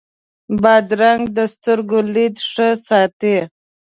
بادرنګ 0.61 1.23
د 1.37 1.39
سترګو 1.53 1.99
لید 2.13 2.35
ښه 2.51 2.67
ساتي. 2.87 3.37